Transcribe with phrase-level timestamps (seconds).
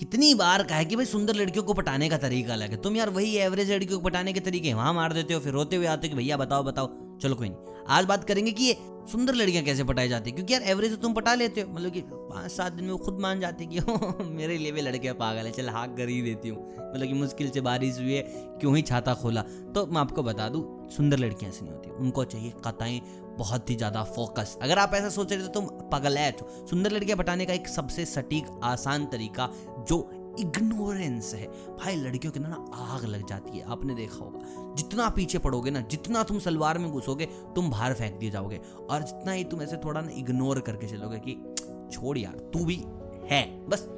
[0.00, 2.96] कितनी बार कहा है कि भाई सुंदर लड़कियों को पटाने का तरीका अलग है। तुम
[2.96, 5.86] यार वही एवरेज लड़कियों को पटाने के तरीके वहाँ मार देते हो, फिर रोते हुए
[5.86, 6.86] आते हो कि भैया बताओ बताओ।
[7.18, 8.76] चलो कोई नहीं। आज बात करेंगे कि ये
[9.12, 10.36] सुंदर लड़कियाँ कैसे पटाई जाती है?
[10.36, 13.18] क्योंकि यार एवरेज तुम पटा लेते हो। मतलब कि पाँच सात दिन में वो खुद
[13.20, 16.48] मान जाती है कि मेरे लिए भी लड़कियाँ पागल है, चल हाथ कर ही देती
[16.48, 16.58] हूँ।
[16.90, 18.22] मतलब कि मुश्किल से बारिश हुई है,
[18.60, 19.42] क्यों ही छाता खोला।
[19.74, 23.00] तो मैं आपको बता दूँ, सुंदर लड़कियाँ ऐसी नहीं होती। उनको चाहिए कताएँ
[23.38, 27.16] बहुत ही ज़्यादा फोकस अगर आप ऐसा सोच रहे तो तुम पगल है सुंदर लड़कियाँ
[27.18, 29.48] पटाने का एक सबसे सटीक, आसान तरीका,
[29.88, 31.46] जो इग्नोरेंस है।
[31.76, 35.80] भाई, लड़कियों के ना आग लग जाती है। आपने देखा होगा। जितना पीछे पड़ोगे ना,
[35.80, 39.76] जितना तुम सलवार में घुसोगे, तुम बाहर फेंक दिए जाओगे। और जितना ही तुम ऐसे
[39.76, 41.36] थोड़ा ना इग्नोर करके चलोगे कि,
[41.92, 42.82] छोड़ यार, तू भी
[43.30, 43.88] है, बस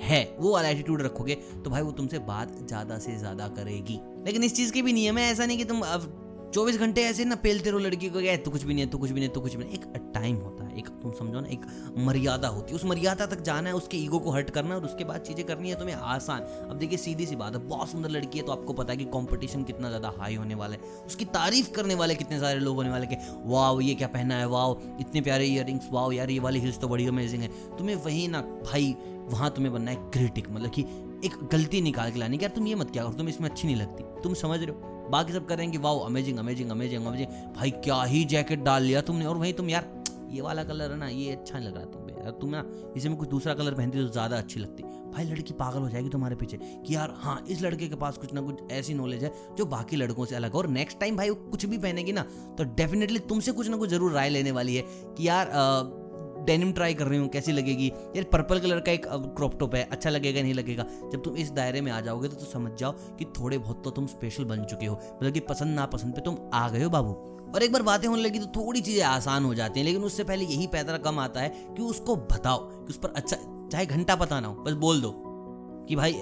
[0.00, 4.44] है। वो वाला एटीट्यूड रखोगे तो भाई वो तुमसे बात ज़्यादा से ज़्यादा करेगी। लेकिन
[4.44, 7.34] इस चीज़ के भी नियम है, ऐसा नहीं कि तुम अब चौबीस घंटे ऐसे ना
[7.34, 9.54] पेलते रहो लड़की को तो कुछ भी नहीं है तो कुछ भी नहीं तो कुछ
[9.54, 11.66] भी नहीं एक टाइम होता है, एक, तुम समझो ना, एक
[11.98, 14.84] मर्यादा होती है। उस मर्यादा तक जाना है, उसके ईगो को हर्ट करना है और
[14.84, 18.08] उसके बाद चीज़ें करनी है तुम्हें आसान। अब देखिए, सीधी सी बात है, बहुत सुंदर
[18.08, 21.24] लड़की है तो आपको पता है कि कंपटीशन कितना ज़्यादा हाई होने वाला है। उसकी
[21.24, 24.98] तारीफ़ करने वाले कितने सारे लोग होने वाले के, वाह, ये क्या पहना है, वाह,
[25.00, 28.40] इतने प्यारे इयर वाह यार, ये वाली हिल्स तो बड़ी अमेजिंग है। तुम्हें वही ना,
[28.40, 28.96] भाई,
[29.30, 30.82] वहाँ तुम्हें बनना है क्रिटिक मतलब कि
[31.24, 33.66] एक गलती निकाल के लानी कि, यार, तुम ये मत क्या करो तुम इसमें अच्छी
[33.68, 34.97] नहीं लगती। तुम समझ रहे हो?
[35.10, 39.26] बाकी सब करेंगे, wow amazing amazing amazing amazing भाई, क्या ही जैकेट डाल लिया तुमने?
[39.26, 39.94] और वहीं तुम, यार,
[40.30, 42.64] ये वाला कलर है ना, ये अच्छा नहीं लग रहा तुम यार, तुम ना,
[42.96, 46.08] इसे में कुछ दूसरा कलर पहनती तो ज़्यादा अच्छी लगती। भाई, लड़की पागल हो जाएगी
[46.08, 49.32] तुम्हारे पीछे कि यार हाँ इस लड़के के पास कुछ ना कुछ ऐसी नॉलेज है
[49.58, 52.22] जो बाकी लड़कों से अलग है। और नेक्स्ट टाइम भाई वो कुछ भी पहनेगी ना
[52.58, 55.50] तो डेफिनेटली तुमसे कुछ ना कुछ ज़रूर राय लेने वाली है कि यार
[56.48, 57.92] डेनिम ट्राई कर रही हूँ कैसी लगेगी?
[58.16, 60.86] यार पर्पल कलर का एक क्रॉप टॉप है अच्छा लगेगा नहीं लगेगा?
[61.12, 63.90] जब तुम इस दायरे में आ जाओगे तो, तो समझ जाओ कि थोड़े बहुत तो
[63.90, 67.12] तुम स्पेशल बन चुके हो। मतलब कि पसंद नापसंद पे तुम आ गए हो बाबू।
[67.48, 70.24] और एक बार बातें होने लगी तो थोड़ी चीज़ें आसान हो जाती हैं लेकिन उससे
[70.24, 73.36] पहले यही पैदरा कम आता है कि उसको बताओ कि उस पर अच्छा
[73.72, 75.12] चाहे घंटा पता ना हो बस बोल दो
[75.88, 76.12] कि भाई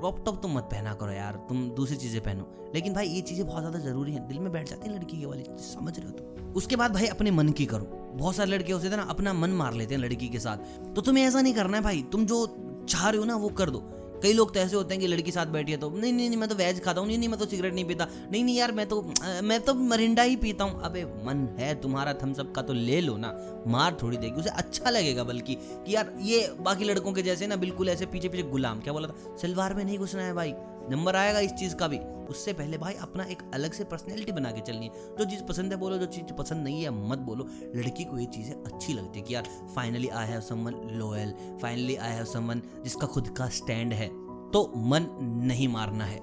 [0.00, 3.46] क्रॉप टॉप तुम मत पहना करो यार, तुम दूसरी चीज़ें पहनो। लेकिन भाई, ये चीज़ें
[3.46, 6.12] बहुत ज़्यादा ज़रूरी है। दिल में बैठ जाती है लड़की के वाली समझ रहे हो
[6.12, 6.52] तुम?
[6.52, 9.50] उसके बाद भाई, अपने मन की करो। बहुत सारे लड़के होते थे ना, अपना मन
[9.50, 10.56] मार लेते हैं लड़की के साथ।
[10.94, 12.46] तो तुम्हें ऐसा नहीं करना है भाई, तुम जो
[12.88, 13.78] चाह रहे हो ना, वो कर दो।
[14.22, 16.38] कई लोग तो ऐसे होते हैं कि लड़की साथ बैठी है तो नहीं नहीं नहीं,
[16.38, 18.72] मैं तो वेज खाता हूँ, नहीं नहीं, मैं तो सिगरेट नहीं पीता। नहीं नहीं यार,
[18.72, 19.02] मैं तो
[19.42, 23.16] मैं तो मरिंडा ही पीता हूँ। अबे, मन है तुम्हारा थम्सअप का तो ले लो
[23.16, 23.34] ना,
[23.66, 27.56] मार थोड़ी देगी, उसे अच्छा लगेगा बल्कि कि यार ये बाकी लड़कों के जैसे ना
[27.58, 29.36] बिल्कुल ऐसे पीछे पीछे गुलाम, क्या बोला था?
[29.42, 30.54] सलवार में नहीं घुसना है भाई।
[30.90, 34.50] नंबर आएगा इस चीज़ का भी। उससे पहले भाई अपना एक अलग से पर्सनैलिटी बना
[34.50, 37.46] के चलनी। है जो चीज़ पसंद है बोलो, जो चीज़ पसंद नहीं है मत बोलो।
[37.76, 39.44] लड़की को ये चीज़ें अच्छी लगती है कि यार
[39.76, 44.08] finally I have someone loyal finally I have someone जिसका खुद का स्टैंड है।
[44.50, 45.06] तो मन
[45.46, 46.18] नहीं मारना है।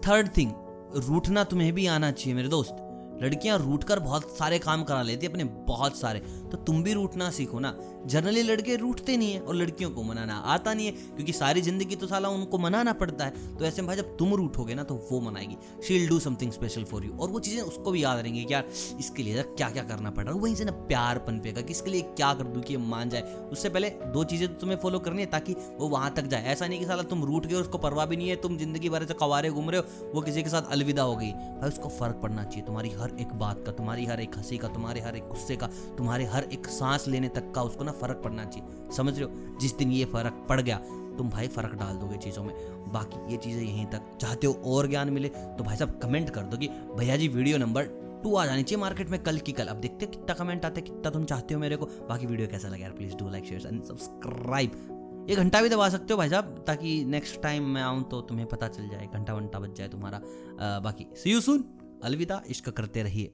[0.00, 0.52] थर्ड थिंग
[0.96, 2.84] रूठना तुम्हें भी आना चाहिए मेरे दोस्त।
[3.22, 6.18] लड़कियाँ रूट कर बहुत सारे काम करा लेती अपने बहुत सारे।
[6.50, 7.74] तो तुम भी रूटना सीखो ना।
[8.06, 11.96] जनरली लड़के रूटते नहीं है और लड़कियों को मनाना आता नहीं है, क्योंकि सारी ज़िंदगी
[11.96, 14.94] तो साला उनको मनाना पड़ता है। तो ऐसे में भाई, जब तुम रूठोगे ना तो
[15.10, 15.56] वो मनाएगी।
[15.86, 18.68] She'll do something special for you और वो चीज़ें उसको भी याद रहेंगी यार,
[19.00, 21.72] इसके लिए क्या क्या करना पड़ रहा है। वहीं से ना प्यार पन पनपेगा कि
[21.72, 24.98] इसके लिए क्या कर दूँ कि मान जाए। उससे पहले दो चीज़ें तो तुम्हें फॉलो
[24.98, 27.78] करनी है, ताकि वो वहाँ तक जाए। ऐसा नहीं कि साला तुम रूट गए उसको
[27.78, 30.50] परवाह भी नहीं है, तुम ज़िंदगी भर से कवारे घूम रहे हो, वो किसी के
[30.50, 34.04] साथ अलविदा हो गई। भाई, उसको फ़र्क पड़ना चाहिए, तुम्हारी हर एक बात का तुम्हारी
[34.06, 35.66] हर एक हँसी का तुम्हारे हर एक गुस्से का
[35.98, 39.58] तुम्हारे हर एक सांस लेने तक का उसको ना फ़र्क पड़ना चाहिए। समझ रहे हो?
[39.60, 40.76] जिस दिन ये फ़र्क पड़ गया
[41.18, 42.54] तुम भाई फ़र्क डाल दोगे चीज़ों में।
[42.92, 46.42] बाकी ये चीज़ें यहीं तक। चाहते हो और ज्ञान मिले तो भाई साहब कमेंट कर
[46.42, 46.68] दो कि
[46.98, 47.86] भैया जी वीडियो नंबर
[48.22, 51.10] टू आ जानी चाहिए मार्केट में कल की कल। अब देखते कितना कमेंट आते कितना
[51.10, 53.82] तुम चाहते हो मेरे को। बाकी वीडियो कैसा लगा यार please do like share and
[53.84, 58.20] subscribe ये घंटा भी दबा सकते हो भाई साहब ताकि नेक्स्ट टाइम मैं आऊँ तो
[58.20, 61.64] तुम्हें पता चल जाए घंटा वंटा बच जाए तुम्हारा। आ, बाकी सी यू सुन
[62.04, 63.32] अलविदा इश्क करते रहिए।